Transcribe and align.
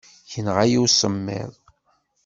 Inɣa-yi 0.37 0.77
usemmiḍ. 0.83 1.53